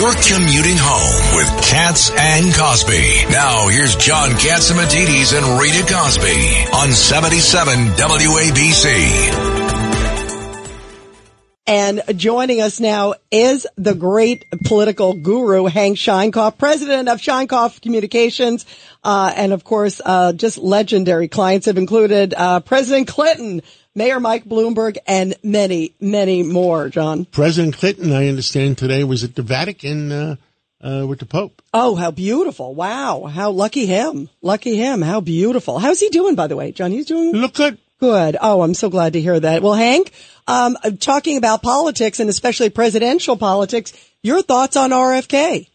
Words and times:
You're 0.00 0.14
commuting 0.14 0.78
home 0.78 1.36
with 1.36 1.68
Cats 1.68 2.10
and 2.16 2.54
Cosby. 2.54 3.26
Now 3.28 3.68
here's 3.68 3.96
John 3.96 4.30
Catsimatidis 4.30 5.36
and 5.36 5.60
Rita 5.60 5.84
Cosby 5.92 6.64
on 6.72 6.90
77 6.90 7.88
WABC. 7.98 9.59
And 11.70 12.02
joining 12.16 12.60
us 12.60 12.80
now 12.80 13.14
is 13.30 13.64
the 13.76 13.94
great 13.94 14.44
political 14.64 15.14
guru, 15.14 15.66
Hank 15.66 15.98
Sheinkopf, 15.98 16.58
president 16.58 17.08
of 17.08 17.20
Sheinkopf 17.20 17.80
Communications. 17.80 18.66
Uh, 19.04 19.32
and 19.36 19.52
of 19.52 19.62
course, 19.62 20.00
uh, 20.04 20.32
just 20.32 20.58
legendary 20.58 21.28
clients 21.28 21.66
have 21.66 21.78
included, 21.78 22.34
uh, 22.34 22.58
President 22.58 23.06
Clinton, 23.06 23.62
Mayor 23.94 24.18
Mike 24.18 24.46
Bloomberg, 24.46 24.98
and 25.06 25.36
many, 25.44 25.94
many 26.00 26.42
more, 26.42 26.88
John. 26.88 27.24
President 27.24 27.76
Clinton, 27.76 28.10
I 28.12 28.26
understand 28.26 28.76
today 28.76 29.04
was 29.04 29.22
at 29.22 29.36
the 29.36 29.42
Vatican, 29.42 30.10
uh, 30.10 30.36
uh, 30.82 31.06
with 31.06 31.20
the 31.20 31.26
Pope. 31.26 31.62
Oh, 31.72 31.94
how 31.94 32.10
beautiful. 32.10 32.74
Wow. 32.74 33.26
How 33.26 33.52
lucky 33.52 33.86
him. 33.86 34.28
Lucky 34.42 34.74
him. 34.74 35.02
How 35.02 35.20
beautiful. 35.20 35.78
How's 35.78 36.00
he 36.00 36.08
doing, 36.08 36.34
by 36.34 36.48
the 36.48 36.56
way, 36.56 36.72
John? 36.72 36.90
He's 36.90 37.06
doing 37.06 37.30
Look 37.30 37.54
good. 37.54 37.78
Good. 38.00 38.38
Oh, 38.40 38.62
I'm 38.62 38.72
so 38.72 38.88
glad 38.88 39.12
to 39.12 39.20
hear 39.20 39.38
that. 39.38 39.62
Well, 39.62 39.74
Hank, 39.74 40.10
um, 40.46 40.76
talking 40.98 41.36
about 41.36 41.62
politics 41.62 42.18
and 42.18 42.30
especially 42.30 42.70
presidential 42.70 43.36
politics, 43.36 43.92
your 44.22 44.40
thoughts 44.40 44.76
on 44.76 44.90
RFK? 44.90 45.68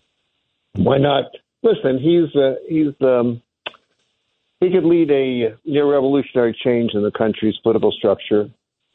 Why 0.73 0.97
not? 0.97 1.25
Listen, 1.61 1.99
he's 1.99 2.35
uh, 2.35 2.55
he's 2.67 2.93
um, 3.01 3.41
he 4.59 4.71
could 4.71 4.83
lead 4.83 5.11
a 5.11 5.55
near 5.65 5.91
revolutionary 5.91 6.57
change 6.63 6.91
in 6.93 7.03
the 7.03 7.11
country's 7.11 7.57
political 7.61 7.91
structure 7.91 8.49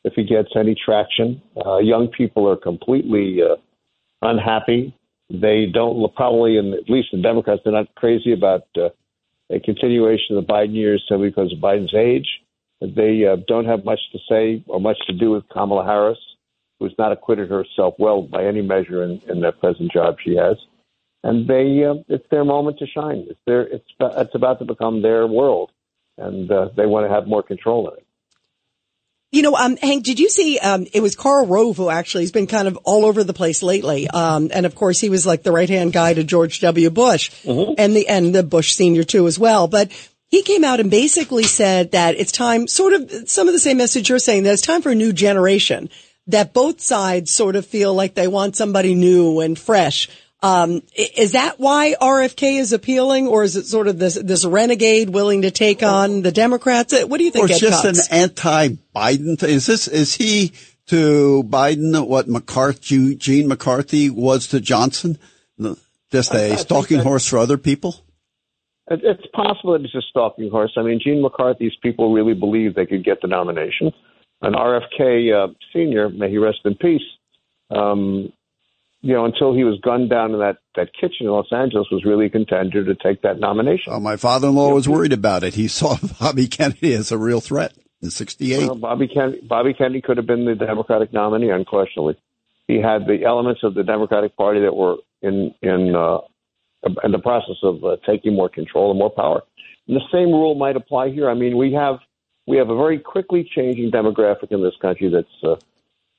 if 0.05 0.15
he 0.15 0.25
gets 0.25 0.49
any 0.57 0.75
traction. 0.75 1.41
Uh, 1.65 1.79
young 1.79 2.09
people 2.09 2.49
are 2.49 2.57
completely 2.57 3.41
uh, 3.43 3.57
unhappy. 4.23 4.95
They 5.29 5.67
don't 5.73 6.13
probably, 6.17 6.59
and 6.59 6.75
at 6.75 6.91
least 6.91 7.09
the 7.13 7.23
Democrats, 7.23 7.61
they're 7.65 7.73
not 7.73 7.95
crazy 7.95 8.33
about 8.33 8.67
uh, 8.77 8.89
a 9.51 9.61
continuation 9.61 10.37
of 10.37 10.47
the 10.47 10.53
Biden 10.53 10.75
years 10.75 11.05
simply 11.09 11.29
because 11.29 11.53
of 11.53 11.61
Biden's 11.61 11.95
age. 11.95 12.27
They 12.81 13.27
uh, 13.27 13.37
don't 13.47 13.67
have 13.67 13.85
much 13.85 14.01
to 14.13 14.19
say 14.29 14.65
or 14.67 14.81
much 14.81 14.99
to 15.07 15.13
do 15.13 15.33
with 15.33 15.49
Kamala 15.51 15.85
Harris, 15.85 16.19
who's 16.79 16.95
not 16.99 17.13
acquitted 17.13 17.51
herself 17.51 17.95
well 17.99 18.23
by 18.23 18.47
any 18.47 18.63
measure 18.63 19.03
in, 19.03 19.21
in 19.29 19.41
the 19.41 19.53
present 19.53 19.93
job 19.93 20.17
she 20.25 20.37
has. 20.37 20.57
And 21.23 21.47
they, 21.47 21.85
uh, 21.85 22.03
it's 22.09 22.25
their 22.31 22.45
moment 22.45 22.79
to 22.79 22.87
shine. 22.87 23.27
It's 23.29 23.41
their, 23.47 23.63
it's, 23.63 23.85
it's 24.01 24.35
about 24.35 24.61
to 24.61 24.65
become 24.65 25.03
their 25.03 25.27
world, 25.27 25.71
and 26.17 26.51
uh, 26.51 26.71
they 26.75 26.87
want 26.87 27.07
to 27.07 27.15
have 27.15 27.27
more 27.27 27.43
control 27.43 27.91
in 27.91 27.99
it. 27.99 28.07
You 29.33 29.43
know, 29.43 29.55
um, 29.55 29.77
Hank, 29.77 30.03
did 30.03 30.19
you 30.19 30.29
see, 30.29 30.59
um, 30.59 30.89
it 30.93 31.01
was 31.01 31.15
Karl 31.15 31.47
Rove 31.47 31.77
who 31.77 31.89
actually 31.89 32.25
has 32.25 32.33
been 32.33 32.49
kind 32.49 32.67
of 32.67 32.77
all 32.79 33.05
over 33.05 33.23
the 33.23 33.33
place 33.33 33.63
lately. 33.63 34.09
Um, 34.09 34.51
and 34.53 34.67
of 34.67 34.75
course 34.75 34.99
he 34.99 35.09
was 35.09 35.25
like 35.25 35.45
the 35.45 35.53
right 35.53 35.69
hand 35.69 35.93
guy 35.93 36.15
to 36.15 36.25
George 36.25 36.59
W. 36.61 36.91
Bush 36.91 37.31
mm-hmm. 37.45 37.75
and 37.79 37.95
the, 37.95 38.09
and 38.09 38.35
the 38.35 38.43
Bush 38.43 38.75
senior 38.75 39.05
too 39.05 39.29
as 39.29 39.39
well. 39.39 39.69
But 39.69 39.93
he 40.31 40.43
came 40.43 40.65
out 40.65 40.81
and 40.81 40.91
basically 40.91 41.43
said 41.43 41.93
that 41.93 42.15
it's 42.15 42.33
time, 42.33 42.69
sort 42.69 42.93
of 42.93 43.29
some 43.29 43.49
of 43.49 43.53
the 43.53 43.59
same 43.59 43.79
message 43.79 44.09
you're 44.09 44.19
saying, 44.19 44.45
that 44.45 44.53
it's 44.53 44.63
time 44.63 44.81
for 44.81 44.91
a 44.91 44.95
new 44.95 45.13
generation, 45.13 45.91
that 46.29 46.55
both 46.55 46.81
sides 46.81 47.33
sort 47.33 47.57
of 47.57 47.67
feel 47.67 47.93
like 47.95 48.15
they 48.15 48.29
want 48.29 48.57
somebody 48.57 48.95
new 48.95 49.41
and 49.41 49.59
fresh. 49.59 50.09
Um, 50.43 50.83
is 50.95 51.33
that 51.33 51.59
why 51.59 51.97
RFK 52.01 52.61
is 52.61 52.73
appealing, 52.73 53.27
or 53.27 53.43
is 53.43 53.57
it 53.57 53.67
sort 53.67 53.89
of 53.89 53.99
this 53.99 54.15
this 54.15 54.45
renegade 54.45 55.11
willing 55.11 55.43
to 55.43 55.51
take 55.51 55.83
on 55.83 56.23
the 56.23 56.33
Democrats? 56.33 56.95
What 57.05 57.19
do 57.19 57.25
you 57.25 57.31
think? 57.31 57.45
Or 57.45 57.49
just 57.49 57.85
an 57.85 57.97
anti-Biden? 58.11 59.43
Is 59.43 59.67
this 59.67 59.87
is 59.87 60.15
he 60.15 60.53
to 60.87 61.43
Biden 61.43 62.07
what 62.07 62.27
McCarthy, 62.27 63.17
Gene 63.17 63.49
McCarthy 63.49 64.09
was 64.09 64.47
to 64.49 64.61
Johnson? 64.61 65.19
Just 66.11 66.33
a 66.33 66.57
stalking 66.57 67.01
horse 67.01 67.27
for 67.27 67.39
other 67.39 67.59
people? 67.59 67.97
It's 68.91 69.27
possible 69.33 69.73
that 69.75 69.85
it's 69.85 69.95
a 69.95 70.03
stalking 70.03 70.51
horse. 70.51 70.73
I 70.77 70.83
mean, 70.83 71.01
Gene 71.03 71.23
McCarthy's 71.23 71.77
people 71.81 72.13
really 72.13 72.35
believe 72.35 72.75
they 72.75 72.87
could 72.87 73.05
get 73.05 73.23
the 73.23 73.29
nomination. 73.29 73.93
And 74.43 74.57
RFK 74.57 75.33
uh, 75.33 75.53
Sr., 75.73 76.09
may 76.09 76.29
he 76.29 76.39
rest 76.39 76.61
in 76.65 76.75
peace, 76.75 77.03
um, 77.71 78.33
you 79.03 79.15
know, 79.15 79.25
until 79.25 79.55
he 79.55 79.65
was 79.65 79.79
gunned 79.81 80.11
down 80.11 80.33
in 80.33 80.41
that, 80.41 80.59
that 80.75 80.93
kitchen 80.93 81.27
in 81.27 81.29
Los 81.29 81.53
Angeles, 81.53 81.87
was 81.91 82.05
really 82.05 82.27
a 82.27 82.31
contender 82.31 82.85
to 82.85 82.95
take 82.97 83.23
that 83.23 83.39
nomination. 83.39 84.03
my 84.03 84.17
father-in-law 84.17 84.75
was 84.75 84.89
worried 84.89 85.13
about 85.13 85.45
it. 85.45 85.55
He 85.55 85.69
saw 85.69 85.97
Bobby 86.19 86.49
Kennedy 86.49 86.95
as 86.95 87.13
a 87.13 87.19
real 87.19 87.41
threat 87.41 87.75
in 88.03 88.11
'68. 88.11 88.67
Well, 88.67 88.75
Bobby 88.75 89.09
Kennedy, 89.09 89.41
Bobby 89.47 89.73
Kennedy 89.73 90.01
could 90.01 90.17
have 90.17 90.27
been 90.27 90.47
the 90.47 90.55
Democratic 90.55 91.13
nominee, 91.13 91.51
unquestionably. 91.51 92.19
He 92.67 92.81
had 92.81 93.07
the 93.07 93.25
elements 93.25 93.63
of 93.63 93.75
the 93.75 93.85
Democratic 93.85 94.37
Party 94.37 94.61
that 94.61 94.75
were 94.75 94.97
in 95.23 95.55
in 95.63 95.95
uh, 95.95 96.19
in 97.05 97.13
the 97.13 97.19
process 97.19 97.57
of 97.63 97.85
uh, 97.85 97.97
taking 98.07 98.35
more 98.35 98.49
control 98.49 98.91
and 98.91 98.99
more 98.99 99.11
power. 99.11 99.43
And 99.87 99.97
the 99.97 100.05
same 100.13 100.31
rule 100.31 100.55
might 100.55 100.77
apply 100.77 101.11
here. 101.11 101.29
I 101.29 101.35
mean, 101.35 101.57
we 101.57 101.73
have 101.73 101.99
we 102.47 102.57
have 102.57 102.71
a 102.71 102.77
very 102.77 102.99
quickly 102.99 103.49
changing 103.55 103.91
demographic 103.91 104.51
in 104.51 104.63
this 104.63 104.75
country 104.81 105.09
that's 105.09 105.45
uh, 105.45 105.57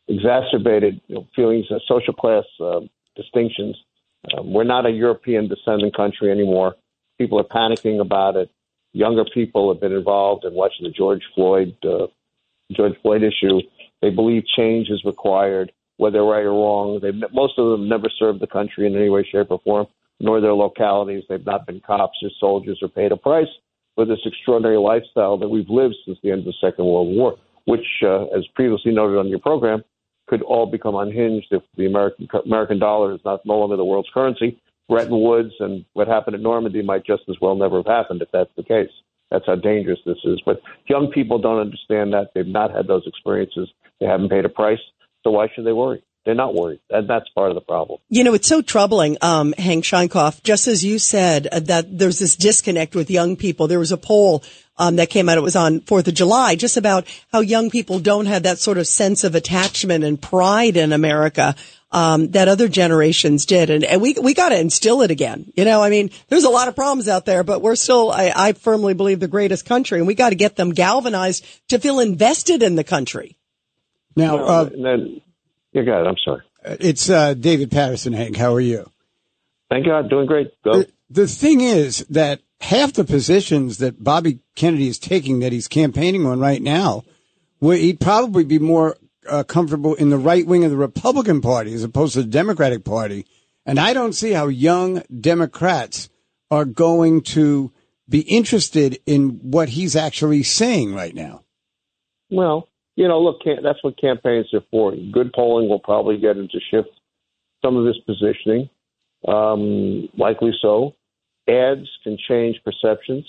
exacerbated 0.08 1.02
you 1.08 1.16
know, 1.16 1.28
feelings 1.36 1.66
of 1.72 1.82
social 1.88 2.14
class 2.14 2.44
uh, 2.60 2.82
distinctions. 3.16 3.76
Um, 4.34 4.54
we're 4.54 4.64
not 4.64 4.86
a 4.86 4.92
European 4.92 5.48
descendant 5.48 5.96
country 5.96 6.32
anymore. 6.32 6.76
People 7.18 7.40
are 7.40 7.44
panicking 7.44 8.00
about 8.00 8.36
it. 8.36 8.50
Younger 8.94 9.26
people 9.26 9.74
have 9.74 9.82
been 9.82 9.94
involved 9.94 10.46
in 10.46 10.54
watching 10.54 10.86
the 10.86 10.92
George 10.92 11.24
Floyd 11.34 11.76
uh, 11.84 12.08
George 12.72 12.94
Floyd 13.02 13.24
issue. 13.24 13.62
They 14.02 14.10
believe 14.10 14.44
change 14.46 14.90
is 14.90 15.04
required, 15.04 15.72
whether 15.98 16.24
right 16.24 16.46
or 16.46 16.52
wrong. 16.52 17.00
They 17.02 17.12
most 17.34 17.58
of 17.58 17.72
them 17.72 17.90
never 17.90 18.10
served 18.10 18.42
the 18.42 18.48
country 18.48 18.86
in 18.86 18.96
any 18.96 19.10
way, 19.10 19.28
shape, 19.30 19.48
or 19.50 19.60
form 19.60 19.88
nor 20.22 20.40
their 20.40 20.54
localities. 20.54 21.24
They've 21.28 21.46
not 21.46 21.66
been 21.66 21.82
cops 21.82 22.18
or 22.24 22.30
soldiers 22.40 22.80
or 22.82 22.88
paid 22.88 23.12
a 23.12 23.18
price 23.18 23.48
for 23.96 24.06
this 24.06 24.20
extraordinary 24.26 24.78
lifestyle 24.78 25.38
that 25.38 25.50
we've 25.50 25.70
lived 25.70 25.96
since 26.06 26.18
the 26.24 26.32
end 26.32 26.40
of 26.40 26.46
the 26.46 26.54
Second 26.62 26.86
World 26.86 27.16
War, 27.16 27.36
which, 27.66 27.86
uh, 28.04 28.26
as 28.28 28.48
previously 28.56 28.92
noted 28.94 29.18
on 29.18 29.28
your 29.28 29.40
program, 29.40 29.84
could 30.28 30.42
all 30.44 30.66
become 30.66 30.96
unhinged 30.96 31.48
if 31.52 31.62
the 31.76 31.86
American 31.86 32.28
American 32.46 32.80
dollar 32.80 33.14
is 33.14 33.20
not 33.26 33.46
no 33.46 33.58
longer 33.58 33.76
the 33.76 33.84
world's 33.86 34.10
currency. 34.14 34.62
Bretton 34.88 35.22
Woods 35.22 35.54
and 35.60 35.86
what 35.94 36.08
happened 36.08 36.36
at 36.36 36.42
Normandy 36.42 36.82
might 36.82 37.06
just 37.06 37.24
as 37.30 37.36
well 37.42 37.56
never 37.56 37.78
have 37.78 37.86
happened 37.86 38.22
if 38.22 38.30
that's 38.32 38.52
the 38.56 38.64
case. 38.64 38.92
That's 39.30 39.46
how 39.46 39.56
dangerous 39.56 40.00
this 40.06 40.18
is. 40.26 40.42
But 40.46 40.62
young 40.88 41.10
people 41.12 41.40
don't 41.40 41.60
understand 41.60 42.14
that. 42.14 42.32
They've 42.36 42.46
not 42.46 42.76
had 42.76 42.88
those 42.88 43.08
experiences. 43.08 43.70
They 44.00 44.06
haven't 44.06 44.30
paid 44.30 44.46
a 44.46 44.50
price. 44.50 44.80
So 45.24 45.32
why 45.32 45.48
should 45.54 45.66
they 45.66 45.72
worry? 45.72 46.04
They're 46.26 46.36
not 46.36 46.54
worried. 46.54 46.80
And 46.90 47.10
that's 47.10 47.30
part 47.30 47.50
of 47.50 47.56
the 47.56 47.62
problem. 47.62 48.00
You 48.10 48.24
know, 48.24 48.34
it's 48.34 48.48
so 48.48 48.62
troubling, 48.62 49.18
um, 49.22 49.54
Hank 49.58 49.84
Sheinkopf, 49.84 50.44
just 50.44 50.68
as 50.68 50.86
you 50.86 51.00
said, 51.00 51.48
uh, 51.48 51.60
that 51.62 51.98
there's 51.98 52.20
this 52.20 52.36
disconnect 52.36 52.96
with 52.96 53.10
young 53.10 53.36
people. 53.36 53.68
There 53.68 53.80
was 53.80 53.92
a 53.92 53.98
poll, 53.98 54.44
um, 54.78 54.98
that 54.98 55.10
came 55.10 55.30
out. 55.30 55.38
It 55.38 55.42
was 55.42 55.56
on 55.56 55.82
4th 55.82 56.08
of 56.08 56.14
July, 56.14 56.56
just 56.56 56.78
about 56.78 57.08
how 57.32 57.42
young 57.42 57.70
people 57.70 58.00
don't 58.00 58.26
have 58.26 58.44
that 58.44 58.60
sort 58.60 58.78
of 58.78 58.88
sense 58.88 59.24
of 59.24 59.36
attachment 59.36 60.04
and 60.04 60.22
pride 60.22 60.78
in 60.78 60.94
America. 60.94 61.56
Um, 61.94 62.32
that 62.32 62.48
other 62.48 62.70
generations 62.70 63.46
did. 63.46 63.70
And, 63.70 63.84
and 63.84 64.02
we, 64.02 64.14
we 64.14 64.34
got 64.34 64.50
to 64.50 64.58
instill 64.58 65.02
it 65.02 65.12
again. 65.12 65.52
You 65.58 65.66
know, 65.66 65.84
I 65.84 65.90
mean, 65.90 66.10
there's 66.30 66.46
a 66.46 66.50
lot 66.50 66.70
of 66.70 66.76
problems 66.78 67.10
out 67.10 67.26
there, 67.26 67.44
but 67.44 67.62
we're 67.62 67.76
still, 67.76 68.10
I, 68.14 68.32
I 68.34 68.54
firmly 68.54 68.94
believe 68.94 69.20
the 69.20 69.28
greatest 69.28 69.66
country 69.66 69.98
and 69.98 70.08
we 70.08 70.16
got 70.16 70.30
to 70.30 70.36
get 70.36 70.56
them 70.56 70.70
galvanized 70.70 71.46
to 71.68 71.80
feel 71.80 72.00
invested 72.00 72.64
in 72.64 72.76
the 72.76 72.86
country. 72.86 73.36
Now, 74.16 74.38
uh, 74.38 74.64
then, 74.70 75.22
yeah, 75.74 75.84
go 75.84 75.94
ahead. 75.94 76.08
I'm 76.08 76.18
sorry. 76.24 76.42
Uh, 76.64 76.78
it's 76.80 77.10
uh, 77.10 77.34
David 77.34 77.72
Paterson, 77.72 78.14
Hank. 78.14 78.38
How 78.38 78.54
are 78.54 78.62
you? 78.62 78.90
Thank 79.70 79.86
God. 79.86 80.10
Doing 80.10 80.28
great. 80.28 80.52
Go. 80.64 80.80
The, 80.80 80.92
the 81.10 81.28
thing 81.28 81.62
is 81.62 82.06
that 82.10 82.42
half 82.60 82.94
the 82.94 83.04
positions 83.04 83.78
that 83.80 84.04
Bobby 84.04 84.40
Kennedy 84.56 84.88
is 84.88 85.00
taking, 85.00 85.40
that 85.40 85.52
he's 85.52 85.68
campaigning 85.68 86.26
on 86.26 86.40
right 86.40 86.62
now, 86.62 87.04
where 87.60 87.78
he'd 87.78 88.00
probably 88.00 88.44
be 88.44 88.60
more 88.60 88.98
uh, 89.30 89.44
comfortable 89.44 89.96
in 89.96 90.10
the 90.10 90.18
right 90.18 90.46
wing 90.46 90.64
of 90.64 90.72
the 90.72 90.78
Republican 90.78 91.42
Party 91.42 91.74
as 91.74 91.84
opposed 91.84 92.14
to 92.14 92.24
the 92.24 92.30
Democratic 92.30 92.84
Party. 92.84 93.26
And 93.66 93.80
I 93.80 93.94
don't 93.94 94.14
see 94.14 94.32
how 94.32 94.48
young 94.48 95.04
Democrats 95.20 96.10
are 96.50 96.66
going 96.66 97.22
to 97.22 97.72
be 98.10 98.22
interested 98.22 99.00
in 99.06 99.40
what 99.42 99.70
he's 99.70 99.96
actually 99.96 100.44
saying 100.44 100.94
right 100.94 101.16
now. 101.16 101.44
Well, 102.30 102.68
you 102.96 103.08
know, 103.08 103.22
look, 103.22 103.42
that's 103.64 103.84
what 103.84 104.00
campaigns 104.00 104.54
are 104.54 104.64
for. 104.70 104.96
Good 105.12 105.34
polling 105.34 105.70
will 105.70 105.80
probably 105.80 106.18
get 106.18 106.38
him 106.38 106.48
to 106.50 106.60
shift 106.70 106.90
some 107.64 107.78
of 107.78 107.86
his 107.86 107.98
positioning, 108.06 108.70
um, 109.28 110.10
likely 110.18 110.52
so. 110.62 110.96
Ads 111.48 111.88
can 112.04 112.18
change 112.28 112.60
perceptions. 112.64 113.26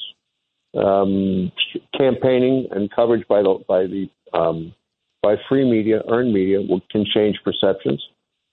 Um, 0.75 1.53
campaigning 1.97 2.67
and 2.71 2.91
coverage 2.91 3.29
by 3.29 3.43
the 3.43 3.63
by 3.69 3.87
the 3.87 4.09
um, 4.33 4.75
by 5.23 5.37
free 5.49 5.71
media, 5.71 6.03
earned 6.09 6.33
media, 6.33 6.63
will, 6.63 6.81
can 6.91 7.05
change 7.05 7.39
perceptions. 7.45 8.03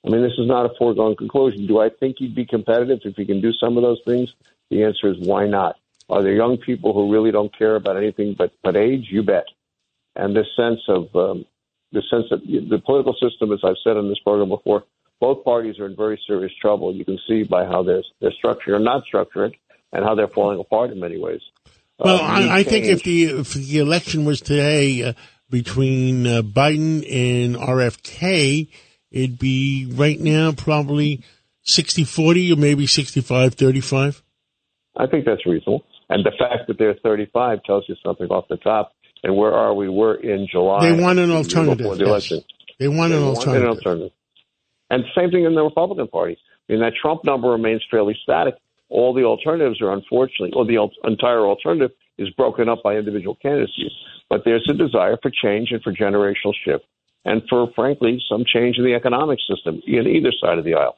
I 0.05 0.09
mean, 0.09 0.21
this 0.21 0.37
is 0.37 0.47
not 0.47 0.65
a 0.65 0.75
foregone 0.77 1.15
conclusion. 1.15 1.65
Do 1.65 1.79
I 1.79 1.89
think 1.89 2.17
he'd 2.19 2.35
be 2.35 2.45
competitive 2.45 2.99
if 3.05 3.15
he 3.15 3.25
can 3.25 3.41
do 3.41 3.53
some 3.53 3.77
of 3.77 3.83
those 3.83 4.01
things? 4.05 4.33
The 4.69 4.83
answer 4.83 5.09
is 5.09 5.17
why 5.19 5.47
not? 5.47 5.77
Are 6.09 6.21
there 6.21 6.33
young 6.33 6.57
people 6.57 6.93
who 6.93 7.11
really 7.11 7.31
don't 7.31 7.55
care 7.57 7.75
about 7.75 7.97
anything 7.97 8.35
but, 8.37 8.51
but 8.63 8.75
age? 8.75 9.07
You 9.09 9.23
bet 9.23 9.45
and 10.19 10.35
this 10.35 10.47
sense 10.55 10.81
of 10.87 11.03
um, 11.15 11.45
the 11.91 12.03
sense 12.09 12.25
that 12.29 12.41
the 12.45 12.79
political 12.85 13.13
system, 13.13 13.51
as 13.51 13.59
I've 13.63 13.75
said 13.83 13.97
on 13.97 14.09
this 14.09 14.19
program 14.19 14.49
before, 14.49 14.83
both 15.19 15.43
parties 15.43 15.79
are 15.79 15.85
in 15.85 15.95
very 15.95 16.19
serious 16.27 16.51
trouble. 16.61 16.93
You 16.93 17.05
can 17.05 17.19
see 17.27 17.43
by 17.43 17.65
how 17.65 17.83
they're, 17.83 18.03
they're 18.21 18.33
structured 18.37 18.73
or 18.75 18.79
not 18.79 19.03
structured 19.05 19.55
and 19.91 20.03
how 20.03 20.15
they're 20.15 20.27
falling 20.27 20.59
apart 20.59 20.91
in 20.91 20.99
many 20.99 21.19
ways. 21.19 21.41
Well, 21.97 22.17
Uh, 22.17 22.21
I, 22.21 22.59
I 22.59 22.63
think 22.63 22.85
if 22.85 23.03
the 23.03 23.25
if 23.25 23.53
the 23.53 23.79
election 23.79 24.23
was 24.23 24.39
today 24.39 25.03
uh, 25.03 25.13
between 25.49 26.25
uh, 26.25 26.41
Biden 26.41 27.03
and 27.09 27.55
RFK, 27.55 28.69
it'd 29.11 29.39
be 29.39 29.91
right 29.91 30.19
now 30.19 30.53
probably 30.53 31.23
60-40 31.67 32.53
or 32.53 32.55
maybe 32.55 32.85
65-35. 32.85 34.21
I 34.95 35.07
think 35.07 35.25
that's 35.25 35.45
reasonable. 35.45 35.83
And 36.09 36.25
the 36.25 36.31
fact 36.31 36.67
that 36.67 36.77
they're 36.77 36.95
35 37.03 37.63
tells 37.63 37.85
you 37.87 37.95
something 38.03 38.27
off 38.27 38.47
the 38.49 38.57
top. 38.57 38.93
And 39.23 39.35
where 39.35 39.53
are 39.53 39.73
we? 39.73 39.89
We're 39.89 40.15
in 40.15 40.47
July. 40.49 40.89
They 40.89 41.01
want 41.01 41.19
an 41.19 41.31
alternative. 41.31 41.77
Before 41.79 41.95
the 41.95 42.05
yes. 42.05 42.09
election. 42.09 42.41
They 42.79 42.87
want 42.87 43.11
They 43.11 43.17
an 43.17 43.25
want 43.25 43.37
alternative. 43.37 43.63
an 43.69 43.75
alternative. 43.75 44.11
And 44.89 45.03
same 45.15 45.29
thing 45.31 45.45
in 45.45 45.55
the 45.55 45.63
Republican 45.63 46.07
Party. 46.07 46.37
I 46.69 46.73
mean, 46.73 46.81
that 46.81 46.93
Trump 46.99 47.23
number 47.25 47.49
remains 47.49 47.83
fairly 47.91 48.17
static. 48.23 48.55
All 48.89 49.13
the 49.13 49.23
alternatives 49.23 49.81
are 49.81 49.91
unfortunately, 49.91 50.51
or 50.55 50.65
the 50.65 50.77
al- 50.77 50.91
entire 51.03 51.41
alternative 51.45 51.91
is 52.17 52.29
broken 52.31 52.69
up 52.69 52.81
by 52.83 52.95
individual 52.95 53.35
candidacies. 53.35 53.91
But 54.29 54.41
there's 54.45 54.67
a 54.69 54.73
desire 54.73 55.17
for 55.21 55.31
change 55.31 55.69
and 55.71 55.81
for 55.81 55.93
generational 55.93 56.53
shift, 56.65 56.85
and 57.25 57.41
for 57.49 57.71
frankly 57.75 58.21
some 58.29 58.43
change 58.45 58.77
in 58.77 58.85
the 58.85 58.93
economic 58.93 59.39
system 59.47 59.81
in 59.85 60.07
either 60.07 60.31
side 60.41 60.57
of 60.57 60.65
the 60.65 60.75
aisle. 60.75 60.97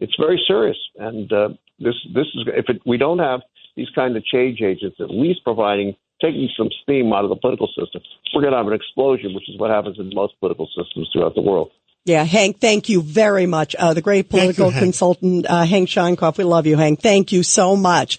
It's 0.00 0.14
very 0.18 0.42
serious, 0.46 0.78
and 0.98 1.32
uh, 1.32 1.48
this 1.78 1.94
this 2.14 2.26
is 2.34 2.46
if 2.48 2.68
it, 2.68 2.82
we 2.84 2.98
don't 2.98 3.20
have 3.20 3.40
these 3.76 3.88
kind 3.94 4.16
of 4.16 4.24
change 4.24 4.60
agents, 4.60 4.96
at 5.00 5.10
least 5.10 5.44
providing 5.44 5.94
taking 6.22 6.48
some 6.56 6.68
steam 6.82 7.12
out 7.12 7.24
of 7.24 7.30
the 7.30 7.36
political 7.36 7.66
system, 7.68 8.00
we're 8.34 8.42
going 8.42 8.52
to 8.52 8.58
have 8.58 8.66
an 8.66 8.72
explosion, 8.72 9.34
which 9.34 9.48
is 9.48 9.58
what 9.58 9.70
happens 9.70 9.98
in 9.98 10.10
most 10.14 10.38
political 10.40 10.68
systems 10.68 11.10
throughout 11.12 11.34
the 11.34 11.42
world. 11.42 11.70
Yeah, 12.04 12.24
Hank, 12.24 12.60
thank 12.60 12.88
you 12.88 13.02
very 13.02 13.46
much. 13.46 13.76
Uh, 13.78 13.94
the 13.94 14.00
great 14.00 14.28
Thank 14.28 14.32
you, 14.32 14.38
political 14.38 14.70
Hank. 14.70 14.82
consultant, 14.82 15.46
uh, 15.48 15.64
Hank 15.64 15.88
Sheinkopf. 15.88 16.36
We 16.36 16.44
love 16.44 16.66
you, 16.66 16.76
Hank. 16.76 17.00
Thank 17.00 17.30
you 17.30 17.42
so 17.42 17.76
much. 17.76 18.18